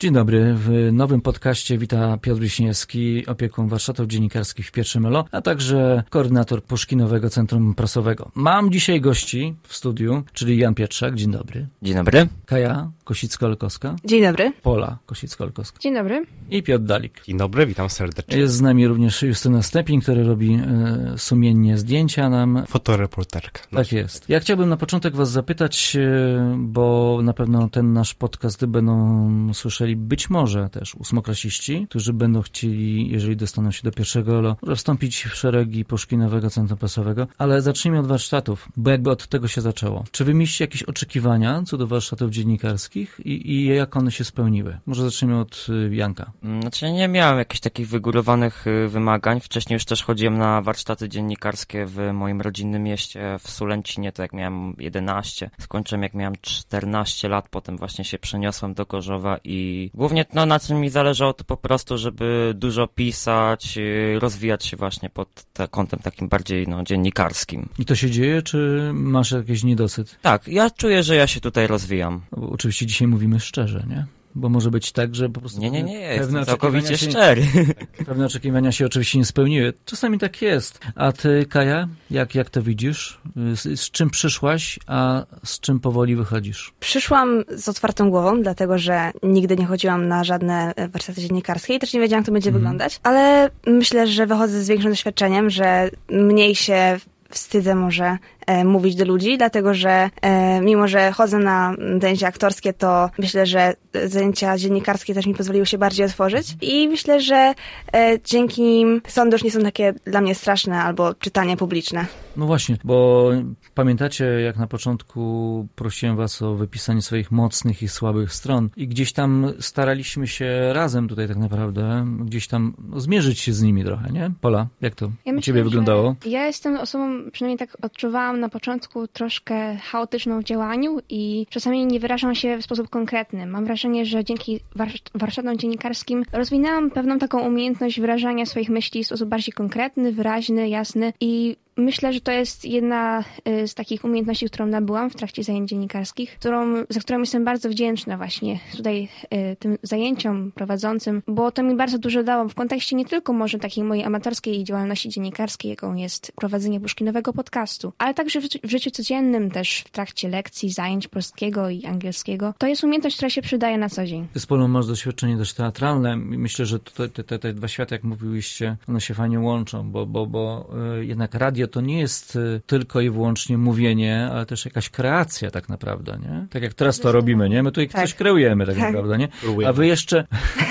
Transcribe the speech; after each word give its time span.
Dzień 0.00 0.12
dobry. 0.12 0.54
W 0.54 0.92
nowym 0.92 1.20
podcaście 1.20 1.78
wita 1.78 2.18
Piotr 2.18 2.40
Wiśniewski, 2.40 3.26
opiekun 3.26 3.68
warsztatów 3.68 4.06
dziennikarskich 4.06 4.66
w 4.66 4.72
pierwszym 4.72 5.06
ELO, 5.06 5.24
a 5.32 5.40
także 5.40 6.02
koordynator 6.10 6.62
Puszkinowego 6.62 7.30
Centrum 7.30 7.74
Prasowego. 7.74 8.30
Mam 8.34 8.72
dzisiaj 8.72 9.00
gości 9.00 9.54
w 9.62 9.76
studiu, 9.76 10.22
czyli 10.32 10.58
Jan 10.58 10.74
Pietrzak. 10.74 11.14
Dzień 11.14 11.30
dobry. 11.30 11.66
Dzień 11.82 11.94
dobry. 11.94 12.28
Kaja 12.46 12.90
Kosicko-Olkowska. 13.04 13.94
Dzień 14.04 14.22
dobry. 14.22 14.52
Pola 14.62 14.98
Kosicko-Olkowska. 15.06 15.78
Dzień 15.80 15.94
dobry. 15.94 16.26
I 16.50 16.62
Piotr 16.62 16.84
Dalik. 16.84 17.22
Dzień 17.24 17.38
dobry, 17.38 17.66
witam 17.66 17.90
serdecznie. 17.90 18.38
Jest 18.38 18.54
z 18.54 18.60
nami 18.60 18.86
również 18.86 19.22
Justyna 19.22 19.62
Stepin, 19.62 20.00
który 20.00 20.24
robi 20.24 20.54
e, 20.54 21.14
sumiennie 21.16 21.78
zdjęcia 21.78 22.28
nam. 22.30 22.62
Fotoreporterka. 22.68 23.62
Tak 23.70 23.92
jest. 23.92 24.28
Ja 24.28 24.40
chciałbym 24.40 24.68
na 24.68 24.76
początek 24.76 25.16
was 25.16 25.30
zapytać, 25.30 25.96
e, 25.96 26.56
bo 26.58 27.18
na 27.22 27.32
pewno 27.32 27.68
ten 27.68 27.92
nasz 27.92 28.14
podcast 28.14 28.66
będą 28.66 29.54
słyszeli 29.54 29.87
być 29.96 30.30
może 30.30 30.68
też 30.68 30.94
ósmoklasiści, 30.94 31.86
którzy 31.90 32.12
będą 32.12 32.42
chcieli, 32.42 33.10
jeżeli 33.10 33.36
dostaną 33.36 33.70
się 33.70 33.82
do 33.82 33.92
pierwszego 33.92 34.40
LO, 34.40 34.56
może 34.62 34.76
wstąpić 34.76 35.24
w 35.24 35.34
szeregi 35.34 35.84
Puszkinowego 35.84 36.50
Centrum 36.50 36.78
Prasowego, 36.78 37.26
ale 37.38 37.62
zacznijmy 37.62 37.98
od 37.98 38.06
warsztatów, 38.06 38.68
bo 38.76 38.90
jakby 38.90 39.10
od 39.10 39.26
tego 39.26 39.48
się 39.48 39.60
zaczęło. 39.60 40.04
Czy 40.10 40.24
wy 40.24 40.34
mieliście 40.34 40.64
jakieś 40.64 40.82
oczekiwania 40.82 41.62
co 41.66 41.76
do 41.76 41.86
warsztatów 41.86 42.30
dziennikarskich 42.30 43.20
i, 43.24 43.52
i 43.52 43.64
jak 43.64 43.96
one 43.96 44.10
się 44.12 44.24
spełniły? 44.24 44.78
Może 44.86 45.02
zacznijmy 45.02 45.40
od 45.40 45.66
y, 45.68 45.94
Janka. 45.94 46.32
Mm, 46.42 46.62
Znaczy 46.62 46.84
ja 46.84 46.92
nie 46.92 47.08
miałem 47.08 47.38
jakichś 47.38 47.60
takich 47.60 47.88
wygórowanych 47.88 48.66
y, 48.66 48.88
wymagań. 48.88 49.40
Wcześniej 49.40 49.74
już 49.74 49.84
też 49.84 50.02
chodziłem 50.02 50.38
na 50.38 50.62
warsztaty 50.62 51.08
dziennikarskie 51.08 51.86
w 51.86 52.12
moim 52.12 52.40
rodzinnym 52.40 52.82
mieście 52.82 53.38
w 53.38 53.50
Sulęcinie, 53.50 54.12
to 54.12 54.22
jak 54.22 54.32
miałem 54.32 54.74
11. 54.78 55.50
Skończyłem 55.58 56.02
jak 56.02 56.14
miałem 56.14 56.34
14 56.40 57.28
lat, 57.28 57.48
potem 57.48 57.76
właśnie 57.76 58.04
się 58.04 58.18
przeniosłem 58.18 58.74
do 58.74 58.86
Gorzowa 58.86 59.38
i 59.44 59.77
głównie 59.94 60.24
no, 60.34 60.46
na 60.46 60.60
czym 60.60 60.80
mi 60.80 60.90
zależało 60.90 61.32
to 61.32 61.44
po 61.44 61.56
prostu, 61.56 61.98
żeby 61.98 62.54
dużo 62.56 62.86
pisać, 62.86 63.78
y, 63.78 64.18
rozwijać 64.20 64.64
się 64.64 64.76
właśnie 64.76 65.10
pod 65.10 65.28
te, 65.52 65.68
kątem 65.68 66.00
takim 66.00 66.28
bardziej 66.28 66.68
no, 66.68 66.82
dziennikarskim. 66.82 67.68
I 67.78 67.84
to 67.84 67.94
się 67.94 68.10
dzieje, 68.10 68.42
czy 68.42 68.90
masz 68.94 69.30
jakiś 69.30 69.64
niedosyt? 69.64 70.18
Tak, 70.22 70.48
ja 70.48 70.70
czuję, 70.70 71.02
że 71.02 71.16
ja 71.16 71.26
się 71.26 71.40
tutaj 71.40 71.66
rozwijam. 71.66 72.20
No, 72.32 72.38
bo 72.38 72.50
oczywiście 72.50 72.86
dzisiaj 72.86 73.08
mówimy 73.08 73.40
szczerze, 73.40 73.84
nie? 73.88 74.17
Bo 74.38 74.48
może 74.48 74.70
być 74.70 74.92
tak, 74.92 75.14
że 75.14 75.28
po 75.28 75.40
prostu 75.40 75.60
Nie, 75.60 75.70
nie, 75.70 75.82
nie, 75.82 76.08
pewne 76.08 76.14
jestem 76.14 76.44
całkowicie 76.44 76.94
oczekiwania 76.94 77.34
się, 77.34 77.42
szczery. 77.42 77.74
pewne 78.06 78.26
oczekiwania 78.26 78.72
się 78.72 78.86
oczywiście 78.86 79.18
nie 79.18 79.24
spełniły. 79.24 79.72
Czasami 79.84 80.18
tak 80.18 80.42
jest. 80.42 80.80
A 80.94 81.12
ty, 81.12 81.46
Kaja, 81.48 81.88
jak, 82.10 82.34
jak 82.34 82.50
to 82.50 82.62
widzisz? 82.62 83.20
Z, 83.54 83.80
z 83.80 83.90
czym 83.90 84.10
przyszłaś, 84.10 84.78
a 84.86 85.24
z 85.44 85.60
czym 85.60 85.80
powoli 85.80 86.16
wychodzisz? 86.16 86.72
Przyszłam 86.80 87.44
z 87.48 87.68
otwartą 87.68 88.10
głową, 88.10 88.42
dlatego 88.42 88.78
że 88.78 89.10
nigdy 89.22 89.56
nie 89.56 89.66
chodziłam 89.66 90.08
na 90.08 90.24
żadne 90.24 90.72
e, 90.76 90.88
warsztaty 90.88 91.20
dziennikarskie 91.20 91.74
i 91.74 91.78
też 91.78 91.92
nie 91.92 92.00
wiedziałam, 92.00 92.20
jak 92.20 92.26
to 92.26 92.32
będzie 92.32 92.52
wyglądać. 92.52 93.00
Ale 93.02 93.50
myślę, 93.66 94.06
że 94.06 94.26
wychodzę 94.26 94.64
z 94.64 94.68
większym 94.68 94.90
doświadczeniem, 94.90 95.50
że 95.50 95.90
mniej 96.10 96.54
się 96.54 96.98
wstydzę 97.30 97.74
może 97.74 98.18
e, 98.48 98.64
mówić 98.64 98.94
do 98.94 99.04
ludzi, 99.04 99.38
dlatego 99.38 99.74
że 99.74 100.10
e, 100.22 100.60
mimo, 100.60 100.88
że 100.88 101.12
chodzę 101.12 101.38
na 101.38 101.74
zajęcia 102.00 102.26
aktorskie, 102.26 102.72
to 102.72 103.10
myślę, 103.18 103.46
że 103.46 103.74
zajęcia 104.06 104.58
dziennikarskie 104.58 105.14
też 105.14 105.26
mi 105.26 105.34
pozwoliły 105.34 105.66
się 105.66 105.78
bardziej 105.78 106.06
otworzyć 106.06 106.56
i 106.62 106.88
myślę, 106.88 107.20
że 107.20 107.54
e, 107.94 108.18
dzięki 108.24 108.62
nim 108.62 109.02
sądy 109.08 109.34
już 109.34 109.44
nie 109.44 109.50
są 109.50 109.60
takie 109.60 109.94
dla 110.04 110.20
mnie 110.20 110.34
straszne 110.34 110.82
albo 110.82 111.14
czytanie 111.14 111.56
publiczne. 111.56 112.06
No 112.36 112.46
właśnie, 112.46 112.76
bo 112.84 113.30
pamiętacie, 113.74 114.24
jak 114.24 114.56
na 114.56 114.66
początku 114.66 115.66
prosiłem 115.74 116.16
was 116.16 116.42
o 116.42 116.54
wypisanie 116.54 117.02
swoich 117.02 117.30
mocnych 117.30 117.82
i 117.82 117.88
słabych 117.88 118.32
stron 118.32 118.70
i 118.76 118.88
gdzieś 118.88 119.12
tam 119.12 119.52
staraliśmy 119.60 120.26
się 120.26 120.72
razem 120.72 121.08
tutaj 121.08 121.28
tak 121.28 121.36
naprawdę, 121.36 122.06
gdzieś 122.20 122.48
tam 122.48 122.74
no, 122.88 123.00
zmierzyć 123.00 123.40
się 123.40 123.52
z 123.52 123.62
nimi 123.62 123.84
trochę, 123.84 124.10
nie? 124.10 124.30
Pola, 124.40 124.66
jak 124.80 124.94
to 124.94 125.04
Ja 125.04 125.32
u 125.32 125.34
myślę, 125.34 125.42
ciebie 125.42 125.64
wyglądało? 125.64 126.16
Ja 126.26 126.46
jestem 126.46 126.76
osobą, 126.76 127.30
przynajmniej 127.32 127.58
tak 127.58 127.76
odczuwałam 127.82 128.37
na 128.40 128.48
początku, 128.48 129.08
troszkę 129.08 129.76
chaotyczną 129.76 130.40
w 130.40 130.44
działaniu 130.44 130.98
i 131.08 131.46
czasami 131.50 131.86
nie 131.86 132.00
wyrażam 132.00 132.34
się 132.34 132.58
w 132.58 132.64
sposób 132.64 132.88
konkretny. 132.88 133.46
Mam 133.46 133.64
wrażenie, 133.64 134.06
że 134.06 134.24
dzięki 134.24 134.60
warsz- 134.76 135.10
warsztatom 135.14 135.58
dziennikarskim 135.58 136.24
rozwinęłam 136.32 136.90
pewną 136.90 137.18
taką 137.18 137.40
umiejętność 137.40 138.00
wyrażania 138.00 138.46
swoich 138.46 138.68
myśli 138.68 139.04
w 139.04 139.06
sposób 139.06 139.28
bardziej 139.28 139.52
konkretny, 139.52 140.12
wyraźny, 140.12 140.68
jasny 140.68 141.12
i 141.20 141.56
Myślę, 141.78 142.12
że 142.12 142.20
to 142.20 142.32
jest 142.32 142.64
jedna 142.64 143.24
y, 143.48 143.68
z 143.68 143.74
takich 143.74 144.04
umiejętności, 144.04 144.46
którą 144.46 144.66
nabyłam 144.66 145.10
w 145.10 145.16
trakcie 145.16 145.44
zajęć 145.44 145.70
dziennikarskich, 145.70 146.38
którą, 146.38 146.74
za 146.88 147.00
którą 147.00 147.18
jestem 147.20 147.44
bardzo 147.44 147.68
wdzięczna 147.68 148.16
właśnie 148.16 148.58
tutaj 148.76 149.08
y, 149.34 149.56
tym 149.56 149.78
zajęciom 149.82 150.52
prowadzącym, 150.52 151.22
bo 151.26 151.52
to 151.52 151.62
mi 151.62 151.76
bardzo 151.76 151.98
dużo 151.98 152.22
dało 152.22 152.48
w 152.48 152.54
kontekście 152.54 152.96
nie 152.96 153.04
tylko 153.04 153.32
może 153.32 153.58
takiej 153.58 153.84
mojej 153.84 154.04
amatorskiej 154.04 154.64
działalności 154.64 155.08
dziennikarskiej, 155.08 155.70
jaką 155.70 155.94
jest 155.94 156.32
prowadzenie 156.36 156.80
puszkinowego 156.80 157.32
podcastu, 157.32 157.92
ale 157.98 158.14
także 158.14 158.40
w, 158.40 158.44
w 158.44 158.70
życiu 158.70 158.90
codziennym 158.90 159.50
też 159.50 159.80
w 159.80 159.90
trakcie 159.90 160.28
lekcji, 160.28 160.70
zajęć 160.70 161.08
polskiego 161.08 161.70
i 161.70 161.86
angielskiego. 161.86 162.54
To 162.58 162.66
jest 162.66 162.84
umiejętność, 162.84 163.16
która 163.16 163.30
się 163.30 163.42
przydaje 163.42 163.78
na 163.78 163.88
co 163.88 164.06
dzień. 164.06 164.26
Ty 164.32 164.40
z 164.40 164.46
Polą 164.46 164.68
masz 164.68 164.86
doświadczenie 164.86 165.36
też 165.36 165.54
teatralne 165.54 166.12
i 166.12 166.38
myślę, 166.38 166.66
że 166.66 166.78
te, 166.78 167.08
te, 167.08 167.24
te, 167.24 167.38
te 167.38 167.52
dwa 167.52 167.68
światy, 167.68 167.94
jak 167.94 168.04
mówiłyście, 168.04 168.76
one 168.88 169.00
się 169.00 169.14
fajnie 169.14 169.40
łączą, 169.40 169.90
bo, 169.90 170.06
bo, 170.06 170.26
bo 170.26 170.70
y, 171.00 171.06
jednak 171.06 171.34
radio 171.34 171.67
to 171.68 171.80
nie 171.80 171.98
jest 171.98 172.36
y, 172.36 172.60
tylko 172.66 173.00
i 173.00 173.10
wyłącznie 173.10 173.58
mówienie, 173.58 174.28
ale 174.32 174.46
też 174.46 174.64
jakaś 174.64 174.90
kreacja 174.90 175.50
tak 175.50 175.68
naprawdę, 175.68 176.18
nie? 176.22 176.46
Tak 176.50 176.62
jak 176.62 176.74
teraz 176.74 177.00
to 177.00 177.12
robimy, 177.12 177.48
nie? 177.48 177.62
My 177.62 177.70
tutaj 177.70 177.88
Tak. 177.88 178.00
coś 178.02 178.14
kreujemy 178.14 178.66
tak, 178.66 178.74
Tak. 178.76 178.84
naprawdę, 178.84 179.18
nie? 179.18 179.28
A 179.66 179.72
wy 179.72 179.86
jeszcze, 179.86 180.26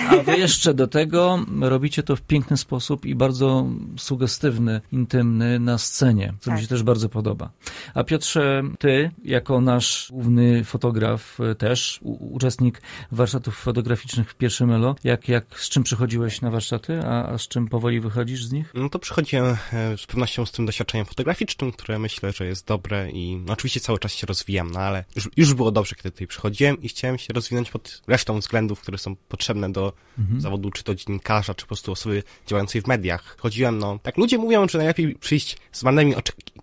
a 0.09 0.16
wy 0.16 0.38
jeszcze 0.38 0.74
do 0.74 0.88
tego 0.88 1.40
robicie 1.62 2.03
to 2.03 2.16
w 2.16 2.22
piękny 2.22 2.57
sposób 2.57 3.06
i 3.06 3.16
bardzo 3.16 3.68
sugestywny, 3.97 4.81
intymny 4.91 5.59
na 5.59 5.78
scenie, 5.78 6.34
co 6.40 6.52
mi 6.52 6.56
Tak. 6.57 6.63
się 6.63 6.68
też 6.69 6.84
bardzo 6.84 7.09
podoba. 7.09 7.50
A 7.94 8.03
Piotrze, 8.03 8.63
ty, 8.80 9.12
jako 9.24 9.62
nasz 9.62 10.07
główny 10.12 10.63
fotograf 10.63 11.40
y, 11.40 11.56
też, 11.56 12.00
u, 12.02 12.34
uczestnik 12.36 12.81
warsztatów 13.12 13.57
fotograficznych 13.57 14.31
w 14.31 14.36
pierwszym 14.36 14.72
ELO, 14.72 14.96
jak, 15.03 15.30
jak, 15.30 15.46
z 15.59 15.69
czym 15.69 15.84
przychodziłeś 15.84 16.41
na 16.41 16.52
warsztaty, 16.52 17.00
a, 17.06 17.25
a 17.30 17.38
z 17.38 17.47
czym 17.47 17.68
powoli 17.68 18.00
wychodzisz 18.00 18.46
z 18.46 18.52
nich? 18.52 18.72
No 18.74 18.90
to 18.90 19.00
przychodziłem 19.00 19.56
e, 19.74 19.97
z 19.97 20.06
pewnością 20.06 20.46
z 20.46 20.52
tym 20.52 20.66
doświadczeniem 20.66 20.87
fotograficznym, 21.06 21.72
które 21.72 22.00
myślę, 22.00 22.31
że 22.31 22.46
jest 22.46 22.68
dobre 22.68 23.12
i 23.12 23.36
no, 23.36 23.53
oczywiście 23.53 23.80
cały 23.80 24.00
czas 24.00 24.14
się 24.14 24.28
rozwijam, 24.28 24.72
no 24.72 24.80
ale 24.80 25.06
już, 25.16 25.30
już 25.38 25.53
było 25.53 25.72
dobrze, 25.72 25.96
kiedy 25.96 26.12
tutaj 26.12 26.28
przychodziłem 26.28 26.81
i 26.81 26.90
chciałem 26.90 27.18
się 27.18 27.34
rozwinąć 27.34 27.72
pod 27.72 28.02
resztą 28.08 28.40
względów, 28.40 28.81
które 28.81 28.98
są 28.98 29.16
potrzebne 29.16 29.72
do 29.72 29.94
zawodu, 30.38 30.72
czy 30.72 30.84
to 30.84 30.96
dziennikarza, 30.96 31.53
czy 31.53 31.66
po 31.66 31.68
prostu 31.68 31.92
osoby 31.92 32.24
działającej 32.48 32.81
w 32.81 32.88
mediach. 32.88 33.38
Chodziłem, 33.40 33.80
no, 33.80 34.00
tak 34.03 34.18
ludzie 34.18 34.38
mówią, 34.38 34.68
że 34.68 34.78
najlepiej 34.78 35.16
przyjść 35.16 35.58
z 35.72 35.84
marnymi 35.84 36.16
oczekiwaniami, 36.16 36.56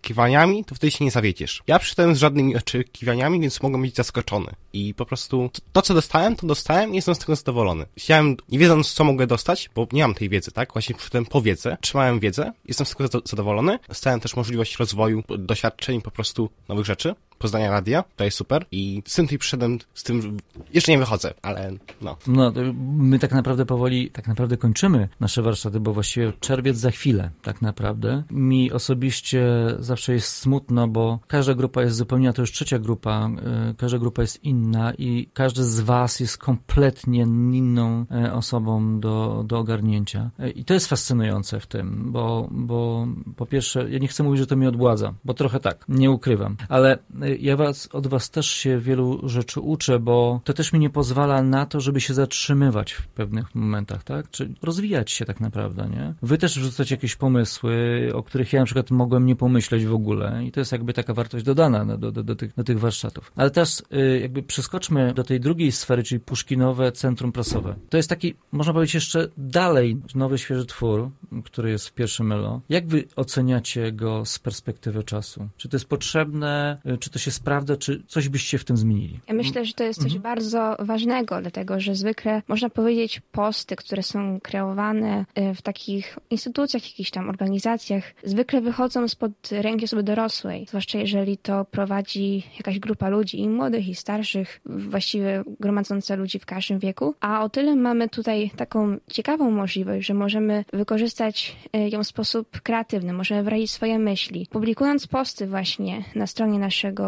to 0.67 0.75
wtedy 0.75 0.91
się 0.91 1.05
nie 1.05 1.11
zawiedziesz. 1.11 1.63
Ja 1.67 1.79
przyszedłem 1.79 2.15
z 2.15 2.19
żadnymi 2.19 2.57
oczekiwaniami, 2.57 3.41
więc 3.41 3.63
mogłem 3.63 3.83
być 3.83 3.97
zaskoczony. 3.97 4.53
I 4.73 4.95
po 4.95 5.07
prostu 5.07 5.51
to, 5.73 5.83
co 5.83 5.95
dostałem, 5.95 6.37
to 6.37 6.47
dostałem 6.47 6.93
i 6.93 6.97
jestem 6.97 7.15
z 7.15 7.19
tego 7.19 7.37
zadowolony. 7.37 7.87
Chciałem, 7.99 8.37
nie 8.49 8.59
wiedząc, 8.59 8.93
co 8.93 9.05
mogę 9.05 9.27
dostać, 9.27 9.71
bo 9.75 9.87
nie 9.93 10.03
mam 10.03 10.15
tej 10.15 10.29
wiedzy, 10.29 10.51
tak? 10.51 10.73
Właśnie 10.73 10.95
przyszedłem 10.95 11.27
po 11.27 11.43
wiedzę, 11.43 11.77
trzymałem 11.81 12.21
wiedzę, 12.21 12.53
jestem 12.65 12.87
z 12.87 12.91
tego 12.91 13.05
zado- 13.09 13.29
zadowolony. 13.29 13.79
Dostałem 13.89 14.21
też 14.21 14.37
możliwość 14.37 14.77
rozwoju, 14.77 15.23
doświadczeń, 15.39 16.03
po 16.03 16.11
prostu 16.11 16.51
nowych 16.69 16.87
rzeczy. 16.87 17.15
Poznania 17.39 17.71
radia, 17.71 18.05
to 18.17 18.25
jest 18.25 18.37
super. 18.37 18.67
I 18.73 19.03
z 19.07 19.15
tym 19.15 19.27
tutaj 19.27 19.39
przyszedłem, 19.39 19.79
z 19.95 20.03
tym, 20.03 20.37
jeszcze 20.75 20.93
nie 20.93 20.99
wychodzę, 20.99 21.35
ale 21.43 21.73
no. 22.01 22.17
No, 22.27 22.53
my 22.97 23.19
tak 23.19 23.33
naprawdę 23.33 23.67
powoli, 23.67 24.11
tak 24.11 24.29
naprawdę 24.29 24.57
kończymy 24.57 25.09
nasze 25.21 25.43
warsztaty, 25.43 25.81
bo 25.81 25.93
właściwie 25.93 26.33
czerwiec 26.41 26.77
za 26.77 26.91
chwilę, 26.91 27.31
tak 27.43 27.63
naprawdę. 27.63 28.23
Mi 28.31 28.73
osobiście 28.73 29.47
zawsze 29.79 30.13
jest 30.13 30.29
smutno, 30.29 30.89
bo 30.89 31.19
każda 31.27 31.55
grupa 31.55 31.83
jest 31.83 31.97
zupełnie, 31.97 32.29
a 32.29 32.33
to 32.33 32.43
już 32.43 32.53
trzecia 32.53 32.79
grupa, 32.79 33.31
e, 33.71 33.75
każda 33.79 33.99
grupa 33.99 34.23
jest 34.23 34.45
inna 34.45 34.93
i 34.95 35.29
każdy 35.33 35.65
z 35.65 35.81
was 35.81 36.21
jest 36.21 36.39
kompletnie 36.39 37.23
inną 37.53 38.07
e, 38.11 38.33
osobą 38.33 39.01
do, 39.01 39.45
do 39.47 39.59
ogarnięcia. 39.59 40.31
E, 40.39 40.51
I 40.51 40.65
to 40.65 40.75
jest 40.75 40.87
fascynujące 40.87 41.61
w 41.61 41.67
tym, 41.67 42.13
bo, 42.13 42.49
bo 42.51 43.07
po 43.37 43.47
pierwsze, 43.47 43.91
ja 43.91 43.99
nie 43.99 44.09
chcę 44.09 44.23
mówić, 44.23 44.41
że 44.41 44.47
to 44.47 44.57
mnie 44.57 44.69
odbładza, 44.69 45.15
bo 45.25 45.35
trochę 45.35 45.61
tak, 45.61 45.85
nie 45.89 46.11
ukrywam, 46.11 46.57
ale 46.69 46.99
ja 47.41 47.57
was, 47.57 47.89
od 47.93 48.07
was 48.07 48.31
też 48.31 48.51
się 48.51 48.79
wielu 48.79 49.29
rzeczy 49.29 49.61
uczę, 49.61 49.99
bo 49.99 50.41
to 50.45 50.53
też 50.53 50.73
mi 50.73 50.81
nie 50.81 50.91
pozwala 50.91 51.43
na 51.43 51.67
to, 51.67 51.81
żeby 51.81 52.01
się 52.01 52.15
zatrzymywać 52.15 52.93
w 52.93 53.09
pewnych 53.09 53.55
momentach, 53.55 54.05
tak? 54.05 54.31
Czy 54.31 54.55
rozwijać 54.63 55.11
się 55.11 55.25
tak 55.25 55.41
naprawdę, 55.41 55.89
nie? 55.89 56.15
Wy 56.23 56.39
też 56.39 56.59
wrzucacie 56.59 56.95
jakieś 56.95 57.17
pomysły, 57.17 58.11
o 58.15 58.23
których 58.23 58.53
ja 58.53 58.61
na 58.61 58.67
przykład 58.67 58.91
mogłem 58.91 59.27
nie 59.27 59.37
pomyśleć 59.37 59.85
w 59.85 59.95
ogóle 59.95 60.45
i 60.45 60.53
to 60.53 60.61
jest 60.61 60.73
jakby 60.73 60.93
taka 60.93 61.15
wartość 61.15 61.45
dodana 61.45 61.97
do, 61.99 62.13
do, 62.13 62.23
do, 62.23 62.37
tych, 62.37 62.55
do 62.55 62.65
tych 62.65 62.81
warsztatów. 62.81 63.33
Ale 63.37 63.51
teraz 63.51 63.83
y, 63.93 64.21
jakby 64.21 64.43
przeskoczmy 64.43 65.15
do 65.15 65.25
tej 65.25 65.41
drugiej 65.41 65.73
sfery, 65.73 66.03
czyli 66.03 66.21
Puszkinowe 66.21 66.93
Centrum 66.93 67.33
Prasowe. 67.33 67.75
To 67.91 67.97
jest 67.97 68.09
taki, 68.09 68.35
można 68.53 68.73
powiedzieć 68.73 68.95
jeszcze 68.95 69.29
dalej, 69.37 69.97
nowy, 70.15 70.39
świeży 70.39 70.67
twór, 70.67 71.11
który 71.45 71.71
jest 71.71 71.89
w 71.89 71.93
pierwszym 71.93 72.33
ELO. 72.33 72.61
Jak 72.69 72.87
wy 72.87 73.05
oceniacie 73.17 73.93
go 73.93 74.25
z 74.25 74.39
perspektywy 74.39 75.05
czasu? 75.05 75.49
Czy 75.57 75.69
to 75.69 75.77
jest 75.77 75.87
potrzebne, 75.87 76.79
y, 76.87 76.99
czy 76.99 77.11
to 77.11 77.14
to 77.15 77.19
się 77.19 77.31
sprawdza, 77.31 77.77
czy 77.77 78.03
coś 78.07 78.29
byście 78.29 78.59
w 78.59 78.65
tym 78.65 78.77
zmienili? 78.77 79.21
Ja 79.29 79.35
myślę, 79.35 79.65
że 79.65 79.73
to 79.73 79.85
jest 79.85 80.03
coś 80.03 80.19
bardzo 80.19 80.77
ważnego, 80.79 81.41
dlatego 81.41 81.81
że 81.81 81.95
zwykle 81.95 82.43
można 82.49 82.71
powiedzieć 82.71 83.21
posty, 83.33 83.77
które 83.77 84.03
są 84.03 84.41
kreowane 84.43 85.25
y, 85.39 85.55
w 85.55 85.63
takich 85.63 86.19
instytucjach, 86.31 86.85
jakichś 86.85 87.11
tam 87.11 87.29
organizacjach, 87.29 88.05
zwykle 88.25 88.61
wychodzą 88.61 89.09
spod 89.09 89.33
ręki 89.51 89.85
osoby 89.85 90.03
dorosłej, 90.03 90.67
zwłaszcza 90.69 90.99
jeżeli 90.99 91.37
to 91.39 91.65
prowadzi 91.65 92.43
jakaś 92.57 92.79
grupa 92.79 93.09
ludzi 93.09 93.41
i 93.41 93.49
młodych, 93.49 93.89
i 93.89 93.95
starszych, 93.95 94.61
właściwie 94.67 95.45
gromadząca 95.61 96.15
ludzi 96.15 96.39
w 96.39 96.47
każdym 96.47 96.79
wieku. 96.79 97.15
A 97.21 97.45
o 97.45 97.49
tyle 97.49 97.77
mamy 97.77 98.09
tutaj 98.09 98.51
taką 98.57 98.97
ciekawą 99.11 99.51
możliwość, 99.51 100.07
że 100.07 100.15
możemy 100.15 100.65
wykorzystać 100.73 101.57
y, 101.77 101.89
ją 101.89 102.03
w 102.03 102.07
sposób 102.07 102.61
kreatywny, 102.61 103.13
możemy 103.13 103.43
wyrazić 103.43 103.71
swoje 103.71 103.99
myśli. 103.99 104.47
Publikując 104.51 105.07
posty 105.07 105.47
właśnie 105.47 106.05
na 106.15 106.27
stronie 106.27 106.59
naszego 106.59 107.04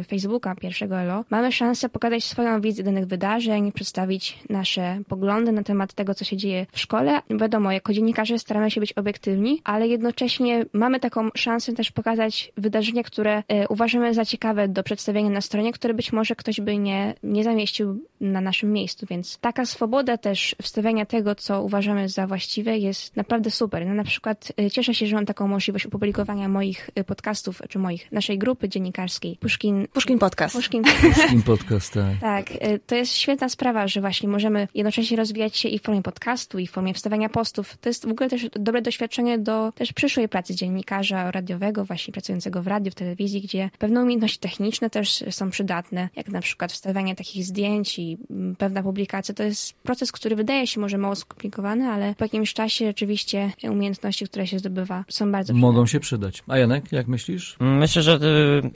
y, 0.00 0.04
Facebooka, 0.04 0.54
pierwszego 0.54 1.00
ELO, 1.00 1.24
mamy 1.30 1.52
szansę 1.52 1.88
pokazać 1.88 2.24
swoją 2.24 2.60
wizję 2.60 2.84
danych 2.84 3.06
wydarzeń, 3.06 3.72
przedstawić 3.72 4.38
nasze 4.50 5.00
poglądy 5.08 5.52
na 5.52 5.62
temat 5.62 5.94
tego, 5.94 6.14
co 6.14 6.24
się 6.24 6.36
dzieje 6.36 6.66
w 6.72 6.80
szkole. 6.80 7.22
Wiadomo, 7.30 7.72
jako 7.72 7.92
dziennikarze 7.92 8.38
staramy 8.38 8.70
się 8.70 8.80
być 8.80 8.92
obiektywni, 8.92 9.60
ale 9.64 9.88
jednocześnie 9.88 10.64
mamy 10.72 11.00
taką 11.00 11.28
szansę 11.34 11.72
też 11.72 11.90
pokazać 11.90 12.52
wydarzenia, 12.56 13.02
które 13.02 13.38
y, 13.38 13.68
uważamy 13.68 14.14
za 14.14 14.24
ciekawe 14.24 14.68
do 14.68 14.82
przedstawienia 14.82 15.30
na 15.30 15.40
stronie, 15.40 15.72
które 15.72 15.94
być 15.94 16.12
może 16.12 16.36
ktoś 16.36 16.60
by 16.60 16.78
nie, 16.78 17.14
nie 17.22 17.44
zamieścił 17.44 18.04
na 18.20 18.40
naszym 18.40 18.72
miejscu, 18.72 19.06
więc 19.10 19.38
taka 19.38 19.66
swoboda 19.66 20.16
też 20.18 20.56
wstawiania 20.62 21.06
tego, 21.06 21.34
co 21.34 21.62
uważamy 21.62 22.08
za 22.08 22.26
właściwe 22.26 22.78
jest 22.78 23.16
naprawdę 23.16 23.50
super. 23.50 23.86
No, 23.86 23.94
na 23.94 24.04
przykład 24.04 24.52
y, 24.60 24.70
cieszę 24.70 24.94
się, 24.94 25.06
że 25.06 25.16
mam 25.16 25.26
taką 25.26 25.48
możliwość 25.48 25.86
opublikowania 25.86 26.48
moich 26.48 26.90
podcastów, 27.06 27.62
czy 27.68 27.78
moich, 27.78 28.12
naszej 28.12 28.38
grupy 28.38 28.68
dziennikarskiej 28.68 29.35
Puszkin, 29.36 29.88
Puszkin 29.92 30.18
Podcast. 30.18 30.54
Puszkin 30.54 30.82
Team 31.28 31.42
podcast, 31.42 31.92
tak. 31.92 32.18
tak, 32.20 32.50
y, 32.50 32.80
to 32.86 32.94
jest 32.94 33.12
świetna 33.12 33.48
sprawa, 33.48 33.88
że 33.88 34.00
właśnie 34.00 34.28
możemy 34.28 34.68
jednocześnie 34.74 35.16
rozwijać 35.16 35.56
się 35.56 35.68
i 35.68 35.78
w 35.78 35.82
formie 35.82 36.02
podcastu, 36.02 36.58
i 36.58 36.66
w 36.66 36.70
formie 36.70 36.94
wstawiania 36.94 37.28
postów. 37.28 37.76
To 37.80 37.88
jest 37.88 38.06
w 38.06 38.10
ogóle 38.10 38.30
też 38.30 38.48
dobre 38.52 38.82
doświadczenie 38.82 39.38
do 39.38 39.72
też 39.72 39.92
przyszłej 39.92 40.28
pracy 40.28 40.54
dziennikarza 40.54 41.30
radiowego, 41.30 41.84
właśnie 41.84 42.12
pracującego 42.12 42.62
w 42.62 42.66
radiu, 42.66 42.92
w 42.92 42.94
telewizji, 42.94 43.40
gdzie 43.40 43.70
pewne 43.78 44.02
umiejętności 44.02 44.38
techniczne 44.38 44.90
też 44.90 45.24
są 45.30 45.50
przydatne, 45.50 46.08
jak 46.16 46.28
na 46.28 46.40
przykład 46.40 46.72
wstawianie 46.72 47.16
takich 47.16 47.44
zdjęć 47.44 47.98
i 47.98 48.18
mm, 48.30 48.56
pewna 48.56 48.82
publikacja. 48.82 49.34
To 49.34 49.42
jest 49.42 49.72
proces, 49.72 50.12
który 50.12 50.36
wydaje 50.36 50.66
się 50.66 50.80
może 50.80 50.98
mało 50.98 51.14
skomplikowany, 51.14 51.88
ale 51.88 52.14
po 52.14 52.24
jakimś 52.24 52.54
czasie 52.54 52.86
rzeczywiście 52.86 53.52
umiejętności, 53.62 54.24
które 54.24 54.46
się 54.46 54.58
zdobywa, 54.58 55.04
są 55.08 55.32
bardzo 55.32 55.54
Mogą 55.54 55.86
się 55.86 56.00
przydać. 56.00 56.42
A 56.48 56.58
Janek, 56.58 56.92
jak 56.92 57.08
myślisz? 57.08 57.56
Myślę, 57.60 58.02
że 58.02 58.14
y, 58.14 58.70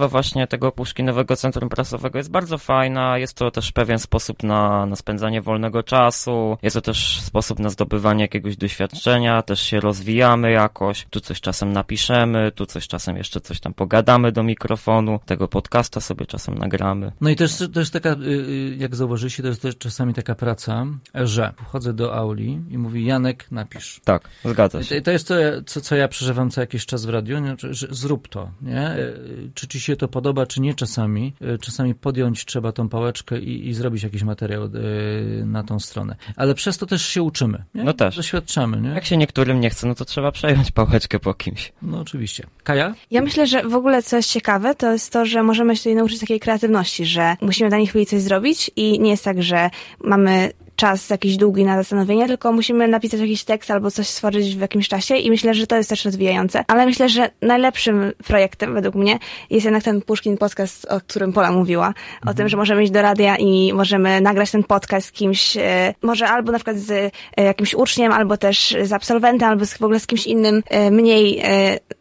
inicjatywa 0.00 0.08
właśnie 0.08 0.46
tego 0.46 0.72
Puszkinowego 0.72 1.36
Centrum 1.36 1.68
Prasowego 1.68 2.18
jest 2.18 2.30
bardzo 2.30 2.58
fajna. 2.58 3.18
Jest 3.18 3.34
to 3.34 3.50
też 3.50 3.72
pewien 3.72 3.98
sposób 3.98 4.42
na, 4.42 4.86
na 4.86 4.96
spędzanie 4.96 5.42
wolnego 5.42 5.82
czasu. 5.82 6.58
Jest 6.62 6.74
to 6.74 6.80
też 6.80 7.20
sposób 7.20 7.58
na 7.58 7.70
zdobywanie 7.70 8.24
jakiegoś 8.24 8.56
doświadczenia. 8.56 9.42
Też 9.42 9.60
się 9.60 9.80
rozwijamy 9.80 10.50
jakoś. 10.50 11.06
Tu 11.10 11.20
coś 11.20 11.40
czasem 11.40 11.72
napiszemy, 11.72 12.52
tu 12.54 12.66
coś 12.66 12.88
czasem 12.88 13.16
jeszcze 13.16 13.40
coś 13.40 13.60
tam 13.60 13.74
pogadamy 13.74 14.32
do 14.32 14.42
mikrofonu. 14.42 15.20
Tego 15.26 15.48
podcasta 15.48 16.00
sobie 16.00 16.26
czasem 16.26 16.58
nagramy. 16.58 17.12
No 17.20 17.30
i 17.30 17.36
też, 17.36 17.52
też 17.74 17.90
taka, 17.90 18.12
y, 18.12 18.26
y, 18.26 18.76
jak 18.78 18.96
zauważyliście, 18.96 19.42
to 19.42 19.48
jest 19.48 19.62
też 19.62 19.78
czasami 19.78 20.14
taka 20.14 20.34
praca, 20.34 20.86
że 21.14 21.52
wchodzę 21.56 21.92
do 21.92 22.14
auli 22.14 22.60
i 22.70 22.78
mówi 22.78 23.04
Janek, 23.04 23.50
napisz. 23.50 24.00
Tak, 24.04 24.28
zgadza 24.44 24.82
się. 24.82 25.02
To 25.02 25.10
jest 25.10 25.28
to, 25.28 25.34
co, 25.66 25.80
co 25.80 25.96
ja 25.96 26.08
przeżywam 26.08 26.50
co 26.50 26.60
jakiś 26.60 26.86
czas 26.86 27.04
w 27.04 27.08
radiu, 27.08 27.36
że 27.70 27.86
zrób 27.90 28.28
to, 28.28 28.50
nie? 28.62 28.96
Y, 28.96 29.50
Czy 29.54 29.68
ci 29.68 29.80
się 29.80 29.89
to 29.96 30.08
podoba, 30.08 30.46
czy 30.46 30.60
nie 30.60 30.74
czasami. 30.74 31.34
Y, 31.42 31.58
Czasami 31.58 31.94
podjąć 31.94 32.44
trzeba 32.44 32.72
tą 32.72 32.88
pałeczkę 32.88 33.40
i, 33.40 33.68
i 33.68 33.74
zrobić 33.74 34.02
jakiś 34.02 34.22
materiał 34.22 34.64
y, 34.64 35.42
na 35.46 35.62
tą 35.62 35.80
stronę. 35.80 36.16
Ale 36.36 36.54
przez 36.54 36.78
to 36.78 36.86
też 36.86 37.06
się 37.06 37.22
uczymy, 37.22 37.64
nie? 37.74 37.84
No 37.84 37.92
też. 37.92 38.16
Doświadczamy, 38.16 38.80
nie? 38.80 38.88
Jak 38.88 39.04
się 39.04 39.16
niektórym 39.16 39.60
nie 39.60 39.70
chce, 39.70 39.86
no 39.86 39.94
to 39.94 40.04
trzeba 40.04 40.32
przejąć 40.32 40.70
pałeczkę 40.70 41.18
po 41.18 41.34
kimś. 41.34 41.72
No 41.82 42.00
oczywiście. 42.00 42.46
Kaja? 42.64 42.94
Ja 43.10 43.22
myślę, 43.22 43.46
że 43.46 43.62
w 43.62 43.74
ogóle 43.74 44.02
co 44.02 44.16
jest 44.16 44.30
ciekawe, 44.30 44.74
to 44.74 44.92
jest 44.92 45.12
to, 45.12 45.26
że 45.26 45.42
możemy 45.42 45.76
się 45.76 45.80
tutaj 45.80 45.94
nauczyć 45.94 46.20
takiej 46.20 46.40
kreatywności, 46.40 47.06
że 47.06 47.36
musimy 47.40 47.68
w 47.68 47.70
danej 47.70 47.86
chwili 47.86 48.06
coś 48.06 48.20
zrobić 48.20 48.70
i 48.76 49.00
nie 49.00 49.10
jest 49.10 49.24
tak, 49.24 49.42
że 49.42 49.70
mamy 50.04 50.52
czas 50.80 51.10
jakiś 51.10 51.36
długi 51.36 51.64
na 51.64 51.76
zastanowienie, 51.76 52.26
tylko 52.26 52.52
musimy 52.52 52.88
napisać 52.88 53.20
jakiś 53.20 53.44
tekst 53.44 53.70
albo 53.70 53.90
coś 53.90 54.08
stworzyć 54.08 54.56
w 54.56 54.60
jakimś 54.60 54.88
czasie 54.88 55.16
i 55.16 55.30
myślę, 55.30 55.54
że 55.54 55.66
to 55.66 55.76
jest 55.76 55.90
też 55.90 56.04
rozwijające. 56.04 56.64
Ale 56.68 56.86
myślę, 56.86 57.08
że 57.08 57.30
najlepszym 57.42 58.12
projektem 58.26 58.74
według 58.74 58.94
mnie 58.94 59.18
jest 59.50 59.64
jednak 59.64 59.82
ten 59.82 60.02
Puszkin 60.02 60.38
podcast, 60.38 60.86
o 60.90 61.00
którym 61.00 61.32
Pola 61.32 61.52
mówiła. 61.52 61.94
O 62.26 62.34
tym, 62.34 62.48
że 62.48 62.56
możemy 62.56 62.82
iść 62.82 62.92
do 62.92 63.02
radia 63.02 63.36
i 63.36 63.72
możemy 63.72 64.20
nagrać 64.20 64.50
ten 64.50 64.64
podcast 64.64 65.06
z 65.06 65.12
kimś, 65.12 65.56
e, 65.56 65.94
może 66.02 66.28
albo 66.28 66.52
na 66.52 66.58
przykład 66.58 66.76
z 66.76 66.90
e, 67.36 67.44
jakimś 67.44 67.74
uczniem, 67.74 68.12
albo 68.12 68.36
też 68.36 68.76
z 68.82 68.92
absolwentem, 68.92 69.48
albo 69.48 69.66
z, 69.66 69.74
w 69.74 69.82
ogóle 69.82 70.00
z 70.00 70.06
kimś 70.06 70.26
innym, 70.26 70.62
e, 70.66 70.90
mniej 70.90 71.42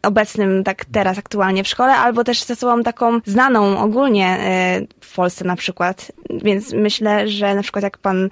obecnym 0.03 0.63
tak 0.63 0.85
teraz 0.85 1.17
aktualnie 1.17 1.63
w 1.63 1.67
szkole, 1.67 1.95
albo 1.95 2.23
też 2.23 2.43
z 2.43 2.51
osobą 2.51 2.83
taką 2.83 3.19
znaną 3.25 3.79
ogólnie 3.79 4.37
w 5.01 5.15
Polsce 5.15 5.45
na 5.45 5.55
przykład. 5.55 6.11
Więc 6.29 6.73
myślę, 6.73 7.27
że 7.27 7.55
na 7.55 7.61
przykład 7.61 7.83
jak 7.83 7.97
pan 7.97 8.29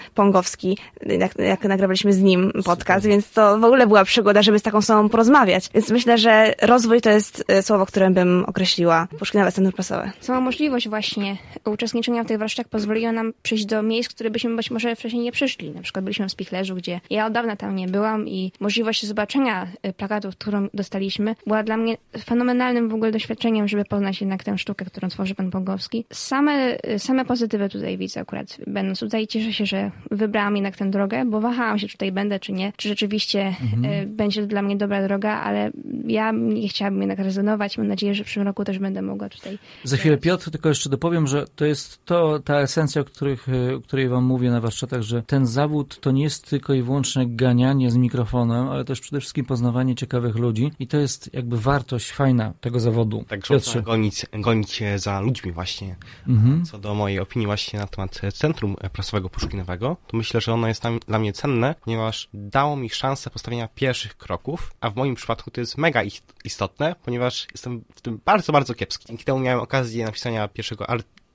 Jak, 1.19 1.36
jak 1.39 1.63
nagrywaliśmy 1.63 2.13
z 2.13 2.22
nim 2.22 2.51
podcast, 2.66 3.06
więc 3.06 3.31
to 3.31 3.60
w 3.60 3.63
ogóle 3.63 3.88
była 3.88 4.06
przygoda, 4.06 4.42
żeby 4.42 4.60
z 4.60 4.62
taką 4.62 4.78
osobą 4.78 5.10
porozmawiać. 5.10 5.69
Więc 5.74 5.89
myślę, 5.89 6.18
że 6.18 6.54
rozwój 6.62 7.01
to 7.01 7.10
jest 7.10 7.44
e, 7.48 7.63
słowo, 7.63 7.86
którym 7.86 8.13
bym 8.13 8.45
określiła 8.48 9.07
Puszkinowe 9.19 9.51
Centrum 9.51 9.74
Prasowe. 9.74 10.12
Sama 10.19 10.42
możliwość 10.42 10.89
właśnie 10.89 11.38
uczestniczenia 11.66 12.24
w 12.24 12.28
tych 12.28 12.39
warsztatach 12.39 12.69
pozwoliła 12.69 13.12
nam 13.12 13.34
przyjść 13.44 13.66
do 13.66 13.84
miejsc, 13.84 14.10
które 14.10 14.30
byśmy 14.30 14.56
być 14.56 14.72
może 14.72 14.95
wcześniej 14.95 15.24
nie 15.24 15.31
przyszli. 15.31 15.72
Na 15.72 15.81
przykład 15.81 16.06
byliśmy 16.06 16.28
w 16.28 16.31
Spichlerzu, 16.31 16.75
gdzie 16.75 17.01
ja 17.10 17.25
od 17.25 17.34
dawna 17.34 17.56
tam 17.56 17.75
nie 17.75 17.88
byłam 17.88 18.28
i 18.28 18.51
możliwość 18.60 19.06
zobaczenia 19.06 19.68
y, 19.88 19.94
plakatów, 19.94 20.38
którą 20.38 20.68
dostaliśmy, 20.74 21.36
była 21.48 21.63
dla 21.63 21.78
mnie 21.78 21.98
fenomenalnym 22.25 22.89
w 22.89 22.94
ogóle 22.94 23.12
doświadczeniem, 23.12 23.68
żeby 23.68 23.86
poznać 23.86 24.22
jednak 24.22 24.44
tę 24.44 24.57
sztukę, 24.57 24.86
którą 24.86 25.10
tworzy 25.10 25.36
pan 25.36 25.51
Pongowski. 25.51 26.06
Same, 26.13 26.78
y, 26.89 27.00
same 27.00 27.25
pozytywy 27.25 27.69
tutaj 27.69 27.98
widzę 27.98 28.19
akurat. 28.22 28.57
Będąc 28.68 29.00
tutaj, 29.00 29.28
cieszę 29.28 29.54
się, 29.54 29.66
że 29.66 29.92
wybrałam 30.27 30.56
jednak 30.56 30.77
tę 30.77 30.89
drogę, 30.89 31.25
bo 31.25 31.41
wahałam 31.41 31.79
się, 31.79 31.88
czy 31.88 31.94
tutaj 31.94 32.12
będę, 32.12 32.39
czy 32.39 32.53
nie. 32.53 32.74
Czy 32.77 32.89
rzeczywiście 32.89 33.56
y, 34.03 34.07
będzie 34.07 34.41
to 34.41 34.47
dla 34.47 34.62
mnie 34.62 34.77
dobra 34.77 35.07
droga, 35.07 35.31
ale 35.31 35.71
ja 36.06 36.31
nie 36.31 36.68
chciałabym 36.68 37.01
jednak 37.01 37.19
rezygnować. 37.19 37.77
Mam 37.77 37.88
nadzieję, 37.88 38.15
że 38.15 38.24
w 38.24 38.25
przyszłym 38.25 38.45
roku 38.45 38.65
też 38.65 38.79
będę 38.79 39.01
mogła 39.01 39.29
tutaj 39.29 39.57
Za 39.83 39.97
chwilę 39.97 40.18
Piotr, 40.18 40.51
tylko 40.51 40.69
jeszcze 40.69 40.89
dopowiem, 40.89 41.27
że 41.27 41.45
to 41.56 41.65
jest 41.65 42.06
to, 42.06 42.39
ta 42.39 42.60
esencja, 42.60 43.01
o, 43.01 43.05
których, 43.05 43.50
e, 43.50 43.75
o 43.75 43.81
której 43.81 44.10
wam 44.10 44.24
mówię 44.24 44.51
na 44.51 44.62
warsztatach, 44.62 45.01
że 45.01 45.24
ten 45.24 45.46
zawód 45.46 46.00
to 46.00 46.12
nie 46.12 46.24
jest 46.24 46.50
tylko 46.50 46.74
i 46.74 46.81
wyłącznie 46.81 47.27
ganianie 47.27 47.91
z 47.91 47.98
mikrofonem, 47.98 48.67
ale 48.67 48.86
też 48.86 49.00
przede 49.01 49.19
wszystkim 49.19 49.46
poznawanie 49.46 49.96
ciekawych 49.96 50.36
ludzi 50.36 50.72
i 50.79 50.88
to 50.88 50.98
jest 50.98 51.34
jakby 51.34 51.57
wartość 51.57 52.12
fajna 52.12 52.53
tego 52.62 52.79
zawodu. 52.79 53.25
Tak, 53.27 53.48
Piotrze. 53.48 53.81
gonić, 53.81 54.25
gonić 54.34 54.72
się 54.72 55.00
za 55.00 55.22
ludźmi 55.22 55.51
właśnie. 55.51 55.96
Mhm. 56.27 56.65
Co 56.65 56.77
do 56.77 56.96
mojej 56.96 57.19
opinii 57.19 57.46
właśnie 57.46 57.79
na 57.79 57.88
temat 57.88 58.22
Centrum 58.34 58.75
Prasowego 58.93 59.29
Puszkinowego, 59.29 59.98
to 60.07 60.17
myślę, 60.17 60.41
że 60.41 60.53
ono 60.53 60.67
jest 60.67 60.81
tam, 60.81 60.99
dla 61.07 61.19
mnie 61.19 61.33
cenne, 61.33 61.75
ponieważ 61.81 62.29
dało 62.33 62.75
mi 62.75 62.89
szansę 62.89 63.29
postawienia 63.29 63.67
pierwszych 63.67 64.17
kroków, 64.17 64.71
a 64.81 64.89
w 64.89 64.95
moim 64.95 65.15
przypadku 65.15 65.51
to 65.51 65.61
jest 65.61 65.77
mega 65.77 66.03
ist- 66.03 66.33
istotne, 66.43 66.95
ponieważ 67.03 67.47
jestem 67.51 67.83
w 67.95 68.01
tym 68.01 68.21
bardzo, 68.25 68.53
bardzo 68.53 68.73
kiepski. 68.73 69.05
Dzięki 69.07 69.23
temu 69.25 69.39
miałem 69.39 69.59
okazję 69.59 70.05
napisania 70.05 70.47
pierwszego 70.47 70.89
artykułu, 70.89 71.26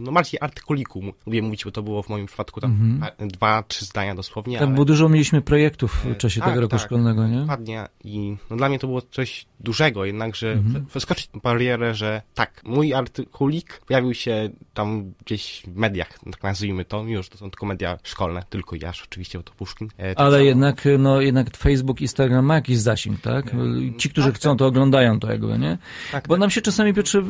no 0.00 0.12
bardziej 0.12 0.40
artykuliku, 0.40 1.02
lubię 1.26 1.42
mówić, 1.42 1.64
bo 1.64 1.70
to 1.70 1.82
było 1.82 2.02
w 2.02 2.08
moim 2.08 2.26
przypadku 2.26 2.60
tam 2.60 2.70
Mhm. 2.70 3.28
dwa, 3.28 3.62
trzy 3.68 3.84
zdania 3.84 4.14
dosłownie, 4.14 4.58
Tak, 4.58 4.66
ale... 4.68 4.76
bo 4.76 4.84
dużo 4.84 5.08
mieliśmy 5.08 5.40
projektów 5.42 5.92
w 6.04 6.06
E, 6.06 6.14
czasie 6.14 6.40
tak, 6.40 6.48
tego 6.48 6.60
roku 6.60 6.70
tak, 6.70 6.80
szkolnego, 6.80 7.26
nie? 7.28 7.40
Dokładnie. 7.40 7.86
I 8.04 8.36
no, 8.50 8.56
dla 8.56 8.68
mnie 8.68 8.78
to 8.78 8.86
było 8.86 9.02
coś 9.02 9.46
dużego, 9.60 10.04
jednakże 10.04 10.52
Mhm. 10.52 10.84
wyskoczyć 10.94 11.28
barierę, 11.42 11.94
że 11.94 12.22
tak, 12.34 12.60
mój 12.64 12.94
artykulik 12.94 13.80
pojawił 13.86 14.14
się 14.14 14.50
tam 14.74 15.12
gdzieś 15.24 15.62
w 15.66 15.76
mediach, 15.76 16.18
tak 16.32 16.42
nazwijmy 16.42 16.84
to, 16.84 17.04
że 17.22 17.28
to 17.28 17.38
są 17.38 17.50
tylko 17.50 17.66
media 17.66 17.98
szkolne, 18.02 18.42
tylko 18.50 18.76
ja 18.82 18.92
oczywiście, 19.04 19.38
bo 19.38 19.42
to 19.42 19.52
Puszkin. 19.52 19.88
E, 19.96 20.08
tak 20.14 20.26
Ale 20.26 20.36
samo- 20.38 20.44
jednak, 20.44 20.82
no, 20.98 21.20
jednak 21.20 21.56
Facebook, 21.56 22.00
Instagram 22.00 22.44
ma 22.44 22.54
jakiś 22.54 22.78
zasięg, 22.78 23.20
tak? 23.20 23.44
Ci, 23.98 24.10
którzy 24.10 24.26
Tak, 24.28 24.36
chcą, 24.36 24.56
to 24.56 24.66
oglądają 24.66 25.20
to 25.20 25.30
jakby, 25.32 25.58
nie? 25.58 25.78
Bo 26.28 26.36
nam 26.36 26.50
się 26.50 26.60
czasami, 26.62 26.94
Piotrze, 26.94 27.22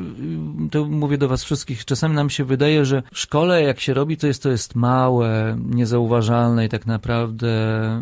to 0.71 0.85
mówię 0.85 1.19
do 1.19 1.29
was 1.29 1.45
wszystkich, 1.45 1.85
czasami 1.85 2.15
nam 2.17 2.31
się 2.31 2.45
wydaje, 2.45 2.85
że 2.85 3.03
w 3.13 3.19
szkole 3.19 3.63
jak 3.63 3.81
się 3.81 3.95
robi, 3.95 4.17
to 4.17 4.27
jest 4.27 4.43
to 4.43 4.49
jest 4.51 4.75
małe, 4.75 5.59
niezauważalne 5.65 6.67
i 6.67 6.69
tak 6.69 6.87
naprawdę 6.87 7.47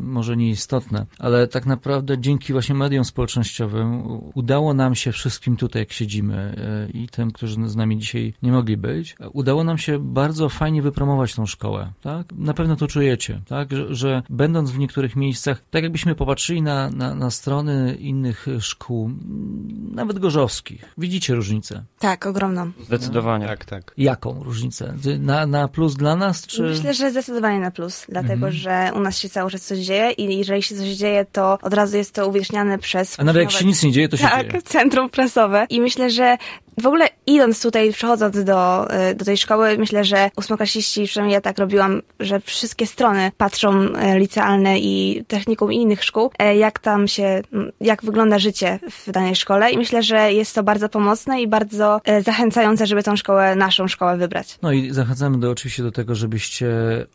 może 0.03 0.37
nieistotne, 0.37 1.07
ale 1.19 1.49
tak 1.49 1.67
naprawdę 1.67 2.19
dzięki 2.19 2.53
właśnie 2.53 2.75
mediom 2.75 3.05
społecznościowym 3.05 4.03
udało 4.35 4.75
nam 4.75 4.95
się 4.95 5.13
wszystkim 5.13 5.57
tutaj, 5.57 5.83
jak 5.83 5.93
siedzimy 5.93 6.55
e, 6.87 6.99
i 6.99 7.09
tym, 7.09 7.31
którzy 7.31 7.69
z 7.69 7.77
nami 7.77 7.99
dzisiaj 7.99 8.35
nie 8.43 8.53
mogli 8.53 8.77
być, 8.77 9.17
udało 9.33 9.65
nam 9.65 9.79
się 9.79 9.99
bardzo 9.99 10.49
fajnie 10.49 10.83
wypromować 10.83 11.35
tą 11.35 11.47
szkołę, 11.47 11.93
tak? 12.01 12.33
Na 12.33 12.55
pewno 12.55 12.77
to 12.77 12.87
czujecie, 12.87 13.41
tak? 13.47 13.73
Że, 13.73 13.95
że 13.95 14.23
będąc 14.31 14.71
w 14.71 14.79
niektórych 14.79 15.17
miejscach, 15.17 15.63
tak 15.71 15.83
jakbyśmy 15.83 16.15
popatrzyli 16.15 16.63
na, 16.63 16.91
na, 16.91 17.15
na 17.15 17.31
strony 17.31 17.97
innych 18.01 18.47
szkół, 18.61 19.11
nawet 19.93 20.19
gorzowskich, 20.19 20.95
widzicie 20.99 21.35
różnicę. 21.35 21.85
Tak, 21.99 22.27
ogromną. 22.27 22.73
Zdecydowanie. 22.87 23.47
Tak, 23.47 23.65
tak. 23.65 23.95
Jaką 24.05 24.43
różnicę? 24.43 24.95
Na, 25.19 25.47
na 25.47 25.69
plus 25.69 25.95
dla 25.97 26.17
nas, 26.17 26.47
czy... 26.47 26.63
Myślę, 26.63 26.95
że 26.95 27.11
zdecydowanie 27.11 27.61
na 27.61 27.71
plus, 27.71 28.07
dlatego 28.09 28.35
Mhm. 28.35 28.53
że 28.53 28.91
u 28.95 29.01
nas 29.01 29.19
się 29.19 29.29
cały 29.29 29.51
czas 29.51 29.63
coś 29.63 29.79
dzieje 29.79 30.11
i 30.11 30.39
jeżeli 30.39 30.63
się 30.63 30.77
coś 30.77 30.89
dzieje, 30.89 31.27
to 31.33 31.59
od 31.63 31.75
razu 31.75 31.97
jest 31.97 32.15
to 32.15 32.29
uwieczniane 32.29 32.79
przez... 32.79 33.21
A 33.21 33.25
nawet 33.25 33.43
jak 33.43 33.51
się 33.51 33.65
nic 33.65 33.83
nie 33.83 33.93
dzieje, 33.93 34.09
to 34.09 34.17
się 34.17 34.23
tak, 34.23 34.47
dzieje. 34.51 34.63
centrum 34.63 35.11
prasowe. 35.11 35.67
I 35.71 35.81
myślę, 35.81 36.11
że 36.11 36.37
w 36.83 36.87
ogóle 36.87 37.09
idąc 37.27 37.63
tutaj, 37.63 37.93
przechodząc 37.93 38.45
do, 38.45 38.89
y, 39.11 39.15
do 39.15 39.25
tej 39.25 39.37
szkoły, 39.37 39.79
myślę, 39.79 40.05
że 40.05 40.31
ósmoklasiści, 40.37 41.05
przynajmniej 41.07 41.35
ja 41.35 41.41
tak 41.41 41.59
robiłam, 41.59 42.03
że 42.21 42.41
wszystkie 42.41 42.87
strony 42.87 43.33
patrzą 43.37 43.73
e, 43.73 44.19
licealne 44.19 44.79
i 44.79 45.25
technikum 45.29 45.73
i 45.73 45.77
innych 45.77 46.05
szkół, 46.05 46.31
e, 46.39 46.57
jak 46.57 46.79
tam 46.79 47.09
się, 47.09 47.43
jak 47.81 48.05
wygląda 48.05 48.39
życie 48.39 48.79
w 48.91 49.11
danej 49.11 49.37
szkole 49.37 49.71
i 49.71 49.79
myślę, 49.79 50.03
że 50.03 50.33
jest 50.33 50.55
to 50.55 50.63
bardzo 50.63 50.89
pomocne 50.89 51.43
i 51.43 51.49
bardzo 51.49 52.01
e, 52.05 52.23
zachęcające, 52.23 52.87
żeby 52.87 53.03
tą 53.03 53.17
szkołę, 53.17 53.57
naszą 53.57 53.89
szkołę 53.89 54.17
wybrać. 54.17 54.59
No 54.63 54.73
i 54.73 54.91
zachęcamy 54.91 55.39
do, 55.39 55.51
oczywiście 55.51 55.83
do 55.83 55.93
tego, 55.93 56.15
żebyście 56.15 56.67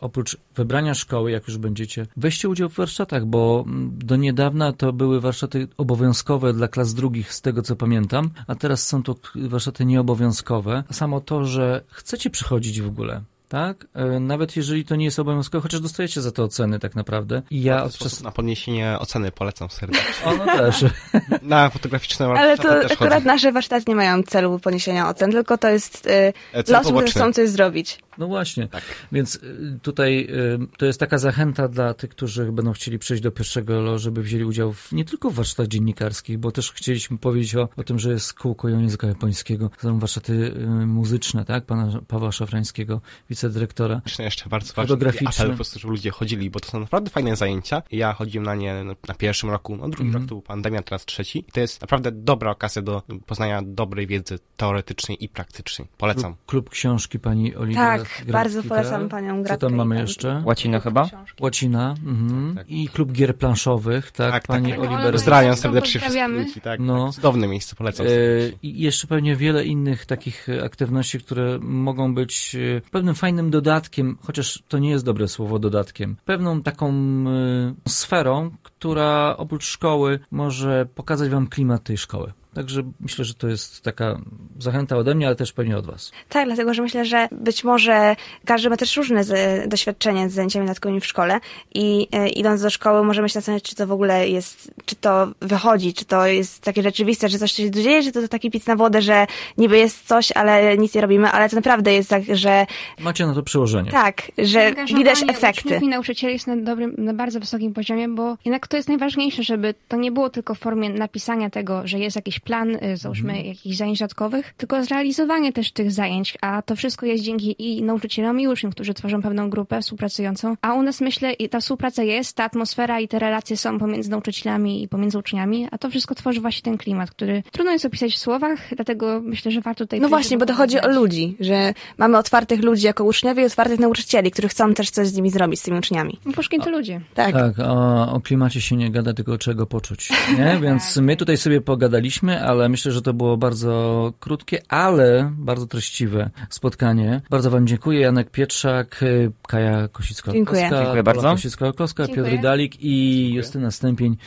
oprócz 0.01 0.38
wybrania 0.56 0.94
szkoły, 0.94 1.32
jak 1.32 1.48
już 1.48 1.58
będziecie, 1.58 2.06
weźcie 2.18 2.50
udział 2.50 2.70
w 2.70 2.75
warsztatach, 2.75 3.25
bo 3.25 3.66
do 3.92 4.16
niedawna 4.16 4.74
to 4.74 4.94
były 4.94 5.22
warsztaty 5.22 5.68
obowiązkowe 5.78 6.54
dla 6.54 6.68
klas 6.68 6.94
drugich, 6.94 7.34
z 7.34 7.42
tego 7.42 7.62
co 7.62 7.75
pamiętam, 7.75 8.30
a 8.48 8.56
teraz 8.56 8.88
są 8.88 9.04
to 9.04 9.16
warsztaty 9.50 9.86
nieobowiązkowe. 9.86 10.84
Samo 10.91 11.22
to, 11.22 11.46
że 11.46 11.82
chcecie 11.91 12.29
przychodzić 12.29 12.82
w 12.82 12.88
ogóle. 12.88 13.22
Tak? 13.50 13.88
E, 13.94 14.20
Nawet 14.20 14.56
jeżeli 14.56 14.86
to 14.86 14.96
nie 14.96 15.06
jest 15.06 15.20
obowiązkowe, 15.20 15.62
chociaż 15.62 15.79
dostajecie 15.79 16.22
za 16.22 16.32
to 16.32 16.44
oceny 16.44 16.79
tak 16.79 16.96
naprawdę. 16.96 17.41
I 17.51 17.63
ja 17.63 17.84
od 17.84 17.98
czasu... 17.98 18.24
Na 18.24 18.32
podniesienie 18.32 18.98
oceny 19.00 19.32
polecam 19.32 19.70
serdecznie. 19.70 20.25
O, 20.25 20.36
no 20.38 20.46
też. 20.46 20.86
Na 21.41 21.70
fotograficzne 21.70 22.25
Ale 22.25 22.58
to 22.58 22.63
też 22.63 22.91
akurat 22.91 23.13
chodzę. 23.13 23.25
nasze 23.25 23.51
warsztaty 23.51 23.86
nie 23.88 23.96
mają 23.96 24.24
celu 24.24 24.60
podniesienia 24.60 25.10
ocen, 25.10 25.32
tylko 25.32 25.58
to 25.58 25.70
jest 25.70 26.08
y, 26.56 26.63
dla 26.63 26.79
osób, 26.79 26.96
które 26.96 27.08
chcą 27.12 27.34
coś 27.34 27.50
zrobić. 27.50 28.00
No 28.20 28.28
właśnie. 28.28 28.68
Tak. 28.68 28.84
Więc 29.12 29.36
y, 29.36 29.80
tutaj 29.82 30.28
y, 30.30 30.78
to 30.78 30.86
jest 30.86 31.00
taka 31.00 31.18
zachęta 31.18 31.68
dla 31.68 31.94
tych, 31.94 32.10
którzy 32.10 32.52
będą 32.52 32.72
chcieli 32.74 33.00
przejść 33.00 33.24
do 33.24 33.32
pierwszego 33.32 33.80
LO, 33.82 34.00
żeby 34.00 34.24
wzięli 34.24 34.44
udział 34.44 34.74
w, 34.74 34.92
nie 34.92 35.06
tylko 35.06 35.30
w 35.30 35.34
warsztatach 35.34 35.68
dziennikarskich, 35.68 36.38
bo 36.38 36.52
też 36.52 36.72
chcieliśmy 36.72 37.18
powiedzieć 37.18 37.56
o, 37.56 37.70
o 37.78 37.84
tym, 37.84 38.00
że 38.00 38.12
jest 38.12 38.34
kółko 38.34 38.70
języka 38.70 39.08
japońskiego, 39.08 39.70
są 39.82 40.00
warsztaty 40.00 40.34
y, 40.34 40.68
muzyczne, 40.86 41.46
tak? 41.46 41.66
Pana 41.66 42.02
Pawła 42.08 42.32
Szafrańskiego, 42.32 43.02
wicedyrektora. 43.30 44.02
Jeszcze- 44.06 44.24
Jeszcze 44.24 44.50
bardzo 44.50 44.74
ważny 44.74 44.88
Fotograficzne. 44.88 45.30
apel 45.30 45.50
po 45.50 45.56
prostu, 45.56 45.80
żeby 45.80 45.92
ludzie 45.92 46.12
chodzili, 46.12 46.50
bo 46.50 46.60
to 46.60 46.70
są 46.70 46.80
naprawdę 46.80 47.10
fajne 47.12 47.36
zajęcia. 47.36 47.82
Ja 47.92 48.14
chodziłem 48.14 48.46
na 48.46 48.56
nie 48.56 48.84
na- 48.84 49.14
pierwszym 49.18 49.50
roku, 49.50 49.76
no 49.78 49.90
drugi 49.90 50.08
Mhm. 50.08 50.24
rok 50.24 50.30
to 50.30 50.36
był 50.36 50.42
pandemia, 50.42 50.82
teraz 50.82 51.06
trzeci. 51.06 51.40
I 51.48 51.52
to 51.52 51.60
jest 51.60 51.82
naprawdę 51.82 52.12
dobra 52.12 52.52
okazja 52.52 52.82
do 52.82 53.02
poznania 53.26 53.62
dobrej 53.66 54.08
wiedzy 54.08 54.40
teoretycznej 54.58 55.24
i 55.24 55.30
praktycznej. 55.30 55.88
Polecam. 55.98 56.34
Klub, 56.34 56.46
klub 56.46 56.70
książki 56.70 57.20
pani 57.20 57.56
Oliwia. 57.56 57.80
Tak, 57.98 58.09
Gratkę. 58.16 58.32
bardzo 58.32 58.63
polecam 58.63 59.10
panią 59.10 59.38
Co 59.38 59.44
Gratkę 59.44 59.68
tam 59.68 59.75
mamy 59.75 60.00
jeszcze? 60.00 60.42
Łacina 60.46 60.80
chyba? 60.80 61.10
Łacina. 61.39 61.96
Mhm. 62.06 62.56
Tak. 62.56 62.70
I 62.70 62.88
klub 62.88 63.12
gier 63.12 63.36
planszowych, 63.36 64.12
tak? 64.12 64.32
Tak, 64.32 64.48
pani 64.48 64.72
tak, 64.72 64.80
tak. 64.80 64.89
Oliver. 64.89 65.12
Pozdrawiam 65.12 65.56
serdecznie 65.56 66.01
wszystkich 66.01 66.63
tak. 66.63 66.80
No. 66.80 67.06
tak. 67.06 67.16
Cudowne 67.16 67.48
miejsce, 67.48 67.75
polecam 67.75 68.06
E, 68.06 68.10
serdecznie. 68.10 68.60
I 68.63 68.82
jeszcze 68.82 69.08
pewnie 69.08 69.36
wiele 69.36 69.66
innych 69.66 70.06
takich 70.06 70.48
aktywności, 70.66 71.20
które 71.20 71.60
mogą 71.62 72.16
być 72.16 72.56
e, 72.56 72.82
pewnym 72.92 73.16
fajnym 73.16 73.51
dodatkiem, 73.51 74.18
chociaż 74.22 74.63
to 74.68 74.78
nie 74.78 74.89
jest 74.89 75.06
dobre 75.06 75.28
słowo 75.28 75.60
dodatkiem, 75.60 76.16
pewną 76.25 76.62
taką 76.62 76.89
e, 76.89 77.89
sferą, 77.89 78.51
która 78.63 79.38
oprócz 79.38 79.66
szkoły 79.66 80.20
może 80.32 80.86
pokazać 80.96 81.30
wam 81.30 81.48
klimat 81.48 81.84
tej 81.84 81.98
szkoły. 81.98 82.34
Także 82.53 82.82
myślę, 83.00 83.25
że 83.25 83.34
to 83.34 83.48
jest 83.48 83.82
taka 83.82 84.20
zachęta 84.60 84.98
ode 84.98 85.15
mnie, 85.15 85.27
ale 85.27 85.36
też 85.36 85.53
pewnie 85.53 85.77
od 85.77 85.86
was. 85.86 86.12
Tak, 86.29 86.46
dlatego 86.46 86.74
że 86.74 86.82
myślę, 86.82 87.06
że 87.06 87.27
być 87.32 87.63
może 87.63 88.15
każdy 88.46 88.70
ma 88.70 88.77
też 88.77 88.98
różne 88.98 89.24
z, 89.24 89.70
doświadczenie 89.70 90.29
z 90.29 90.34
zajęciami 90.34 90.65
natkowymi 90.65 91.01
w 91.01 91.06
szkole 91.06 91.39
i 91.75 92.08
e, 92.12 92.29
idąc 92.29 92.62
do 92.62 92.70
szkoły 92.70 93.03
możemy 93.03 93.29
się 93.29 93.34
zastanawiać, 93.34 93.63
czy 93.63 93.75
to 93.75 93.88
w 93.88 93.91
ogóle 93.91 94.29
jest, 94.29 94.72
czy 94.86 94.96
to 94.96 95.27
wychodzi, 95.41 95.94
czy 95.94 96.06
to 96.06 96.27
jest 96.27 96.62
takie 96.63 96.84
rzeczywiste, 96.84 97.29
że 97.29 97.39
coś 97.39 97.51
się 97.51 97.72
dzieje, 97.72 98.03
czy 98.03 98.12
to 98.12 98.27
taki 98.27 98.51
pic 98.51 98.68
na 98.68 98.75
wodę, 98.75 99.01
że 99.01 99.27
niby 99.58 99.77
jest 99.77 100.08
coś, 100.08 100.32
ale 100.32 100.77
nic 100.77 100.96
nie 100.96 101.01
robimy, 101.01 101.27
ale 101.32 101.50
to 101.50 101.56
naprawdę 101.56 101.94
jest 101.94 102.10
tak, 102.10 102.24
że 102.34 102.65
Macie 103.00 103.27
na 103.27 103.34
to 103.34 103.44
przełożenie. 103.44 103.91
tak, 103.91 104.32
że 104.38 104.74
widać 104.98 105.24
efekty. 105.27 105.62
uczniów 105.65 105.84
i 105.84 105.88
nauczycieli 105.88 106.34
jest 106.34 106.48
na, 106.48 106.58
dobrym, 106.58 106.96
na 106.98 107.13
bardzo 107.13 107.39
wysokim 107.39 107.74
poziomie, 107.74 108.10
bo 108.10 108.38
jednak 108.46 108.68
to 108.68 108.77
jest 108.77 108.89
najważniejsze, 108.89 109.44
żeby 109.44 109.74
to 109.88 109.98
nie 109.98 110.12
było 110.12 110.29
tylko 110.29 110.56
w 110.56 110.60
formie 110.60 110.89
napisania 110.89 111.50
tego, 111.50 111.88
że 111.88 112.00
jest 112.00 112.15
jakiś 112.15 112.38
plan, 112.41 112.75
y, 112.75 112.98
załóżmy 112.98 113.29
Mhm. 113.29 113.48
jakichś 113.48 113.75
zajęć 113.77 114.00
dodatkowych, 114.00 114.53
tylko 114.58 114.84
zrealizowanie 114.84 115.53
też 115.53 115.72
tych 115.72 115.91
zajęć, 115.91 116.38
a 116.41 116.62
to 116.62 116.75
wszystko 116.75 117.05
jest 117.05 117.24
dzięki 117.24 117.55
i 117.60 117.84
nauczycielom 117.84 118.39
i 118.39 118.48
uczniom, 118.48 118.72
którzy 118.72 118.93
tworzą 118.93 119.22
pewną 119.22 119.50
grupę 119.50 119.81
współpracującą, 119.81 120.55
a 120.62 120.74
u 120.74 120.81
nas 120.81 121.01
myślę, 121.01 121.34
i 121.34 121.50
ta 121.50 121.60
współpraca 121.60 122.03
jest, 122.03 122.36
ta 122.36 122.43
atmosfera 122.43 123.00
i 123.00 123.08
te 123.08 123.19
relacje 123.19 123.58
są 123.58 123.79
pomiędzy 123.79 124.10
nauczycielami 124.10 124.84
i 124.84 124.88
pomiędzy 124.88 125.17
uczniami, 125.17 125.67
a 125.72 125.77
to 125.77 125.89
wszystko 125.89 126.15
tworzy 126.15 126.41
właśnie 126.41 126.62
ten 126.62 126.77
klimat, 126.77 127.12
który 127.12 127.43
trudno 127.51 127.72
jest 127.72 127.86
opisać 127.86 128.13
w 128.13 128.17
słowach, 128.17 128.60
dlatego 128.75 129.22
myślę, 129.24 129.51
że 129.51 129.62
warto 129.62 129.84
tutaj... 129.86 130.00
No 130.01 130.10
właśnie, 130.10 130.38
bo 130.38 130.46
to 130.46 130.53
chodzi 130.53 130.81
o 130.81 130.88
ludzi, 130.88 131.36
że 131.39 131.74
mamy 131.98 132.17
otwartych 132.17 132.63
ludzi 132.63 132.86
jako 132.86 133.03
uczniowie 133.03 133.43
i 133.43 133.46
otwartych 133.46 133.79
nauczycieli, 133.79 134.31
którzy 134.31 134.48
chcą 134.48 134.74
też 134.74 134.89
coś 134.89 135.08
z 135.08 135.15
nimi 135.15 135.29
zrobić, 135.29 135.60
z 135.60 135.63
tymi 135.63 135.77
uczniami. 135.77 136.19
Puszkin 136.36 136.62
to 136.62 136.69
ludzie. 136.69 137.01
Tak. 137.13 137.34
Tak, 137.34 137.60
o, 137.60 138.12
o 138.13 138.19
klimacie 138.22 138.62
się 138.62 138.75
nie 138.75 138.91
gada, 138.91 139.13
tylko 139.13 139.38
czego 139.38 139.65
poczuć. 139.65 140.10
Nie? 140.38 140.60
Więc 140.63 140.98
my 140.98 141.15
tutaj 141.15 141.38
sobie 141.38 141.62
pogadaliśmy, 141.62 142.28
ale 142.29 142.69
myślę, 142.69 142.91
że 142.91 143.01
to 143.01 143.13
było 143.13 143.38
bardzo 143.38 144.13
krótkie, 144.19 144.62
ale 144.69 145.31
bardzo 145.38 145.67
treściwe 145.67 146.29
spotkanie. 146.50 147.21
Bardzo 147.29 147.51
Wam 147.51 147.67
dziękuję. 147.67 148.00
Janek 148.00 148.29
Pietrzak, 148.29 149.03
y, 149.03 149.31
Kaja 149.48 149.88
Kosicka-Kloska, 149.88 150.33
Dziękuję. 150.33 150.69
Dziękuję 150.83 151.03
bardzo. 151.03 151.29
Kosicka-Kloska, 151.29 152.05
Dziękuję. 152.05 152.31
Piotr 152.31 152.43
Dalik 152.43 152.81
i 152.81 153.29
Justyna 153.33 153.71
Stępień 153.71 154.17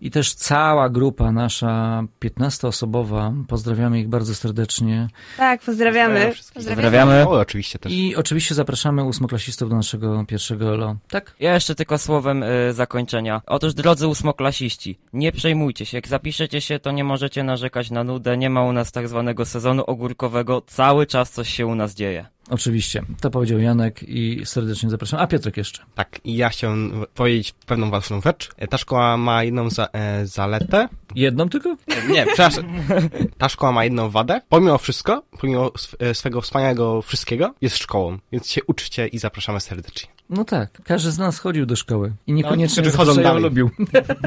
i 0.00 0.10
też 0.10 0.34
cała 0.34 0.88
grupa 0.88 1.32
nasza 1.32 2.04
15-osobowa. 2.20 3.44
Pozdrawiamy 3.48 4.00
ich 4.00 4.08
bardzo 4.08 4.34
serdecznie. 4.34 5.08
Tak, 5.36 5.60
pozdrawiamy. 5.60 6.32
wszystkich. 6.32 6.54
Pozdrawiamy. 6.54 7.28
O, 7.28 7.40
oczywiście 7.40 7.78
też. 7.78 7.92
I 7.92 8.16
oczywiście 8.16 8.54
zapraszamy 8.54 9.04
ósmoklasistów 9.04 9.70
do 9.70 9.76
naszego 9.76 10.24
pierwszego 10.28 10.76
LO. 10.76 10.96
Tak? 11.08 11.34
Ja 11.40 11.54
jeszcze 11.54 11.74
tylko 11.74 11.98
słowem 11.98 12.42
y, 12.42 12.72
zakończenia. 12.72 13.42
Otóż, 13.46 13.74
drodzy 13.74 14.06
ósmoklasiści, 14.06 14.98
nie 15.12 15.32
przejmujcie 15.32 15.86
się. 15.86 15.96
Jak 15.96 16.08
zapiszecie 16.08 16.60
się, 16.60 16.78
to 16.78 16.90
nie 16.90 17.04
możecie 17.04 17.44
narzekać 17.52 17.90
na 17.90 18.04
nudę. 18.04 18.36
Nie 18.36 18.50
ma 18.50 18.64
u 18.64 18.72
nas 18.72 18.92
tak 18.92 19.08
zwanego 19.08 19.44
sezonu 19.44 19.82
ogórkowego. 19.86 20.62
Cały 20.66 21.06
czas 21.06 21.30
coś 21.30 21.48
się 21.48 21.66
u 21.66 21.74
nas 21.74 21.94
dzieje. 21.94 22.26
Oczywiście. 22.50 23.02
To 23.20 23.30
powiedział 23.30 23.58
Janek 23.58 24.02
i 24.02 24.40
serdecznie 24.44 24.90
zapraszam. 24.90 25.20
A 25.20 25.26
Piotrek 25.26 25.56
jeszcze. 25.56 25.82
Tak, 25.94 26.20
i 26.24 26.36
ja 26.36 26.48
chciałem 26.48 26.92
powiedzieć 27.14 27.52
pewną 27.66 27.90
ważną 27.90 28.20
rzecz. 28.20 28.50
E, 28.56 28.68
Ta 28.68 28.78
szkoła 28.78 29.16
ma 29.16 29.44
jedną 29.44 29.70
za, 29.70 29.88
e, 29.92 30.26
zaletę. 30.26 30.88
Jedną 31.14 31.48
tylko? 31.48 31.68
E, 31.70 32.08
Nie, 32.08 32.26
przepraszam. 32.26 32.64
Ta 33.38 33.48
szkoła 33.48 33.72
ma 33.72 33.84
jedną 33.84 34.10
wadę. 34.10 34.40
Pomimo 34.48 34.78
wszystko, 34.78 35.22
pomimo 35.40 35.72
e, 35.98 36.14
swego 36.14 36.40
wspaniałego 36.40 37.02
wszystkiego, 37.02 37.54
jest 37.60 37.76
szkołą. 37.78 38.18
Więc 38.32 38.50
się 38.50 38.60
uczcie 38.66 39.06
i 39.08 39.18
zapraszamy 39.18 39.60
serdecznie. 39.60 40.10
No 40.30 40.44
tak, 40.44 40.82
każdy 40.84 41.10
z 41.10 41.18
nas 41.18 41.38
chodził 41.38 41.66
do 41.66 41.76
szkoły 41.76 42.12
i 42.26 42.32
niekoniecznie 42.32 42.82
No, 42.82 42.90
chodzą 42.96 43.14
ją 43.16 43.22
dalej. 43.22 43.42
lubił. 43.42 43.70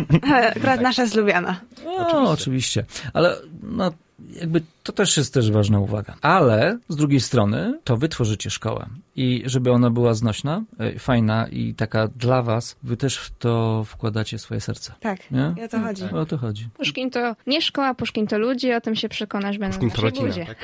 Akurat 0.56 0.82
nasza 0.82 1.02
jest 1.02 1.16
lubiana. 1.16 1.62
No, 1.86 2.30
oczywiście. 2.32 2.86
Ale 3.14 3.38
no, 3.64 3.92
jakby 4.36 4.62
to 4.84 4.94
też 4.94 5.18
jest 5.18 5.34
też 5.34 5.52
ważna 5.52 5.80
uwaga. 5.80 6.16
Ale 6.22 6.78
z 6.90 6.96
drugiej 6.96 7.20
strony 7.20 7.80
to 7.84 7.98
wy 7.98 8.10
tworzycie 8.10 8.50
szkołę 8.50 8.86
i 9.16 9.44
żeby 9.46 9.72
ona 9.72 9.90
była 9.90 10.14
znośna, 10.14 10.64
e, 10.80 11.00
fajna 11.00 11.48
i 11.48 11.74
taka 11.74 12.08
dla 12.08 12.42
was, 12.42 12.76
wy 12.84 12.98
też 12.98 13.18
w 13.18 13.38
to 13.38 13.84
wkładacie 13.86 14.40
swoje 14.40 14.62
serce. 14.62 14.94
Tak, 15.00 15.32
Nie? 15.32 15.56
i 15.58 15.64
o 15.64 15.68
to 15.68 15.80
chodzi. 15.80 16.04
O 16.04 16.26
to 16.26 16.38
chodzi. 16.38 16.68
Puszkin 16.78 17.12
to 17.12 17.36
nie 17.48 17.62
szkoła, 17.62 17.94
Puszkin 17.94 18.28
to 18.28 18.38
ludzie, 18.40 18.78
o 18.78 18.82
tym 18.82 18.96
się 18.96 19.10
przekonasz 19.10 19.58
będąc 19.58 19.76
Puszkin 19.76 19.92
to 19.96 20.02
rodzina, 20.02 20.28
budzie. 20.28 20.46
tak? 20.46 20.58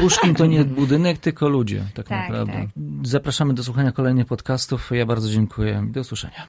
Puszkin 0.00 0.34
to 0.34 0.46
nie 0.46 0.64
budynek, 0.64 1.18
tylko 1.18 1.48
ludzie, 1.48 1.84
tak, 1.94 2.08
Tak, 2.08 2.28
naprawdę. 2.28 2.52
tak. 2.52 2.68
Zapraszamy 3.02 3.54
do 3.54 3.64
słuchania 3.64 3.92
kolejnych 3.92 4.26
podcastów. 4.26 4.90
Ja 4.94 5.06
bardzo 5.06 5.28
dziękuję. 5.30 5.86
Do 5.90 6.00
usłyszenia. 6.00 6.46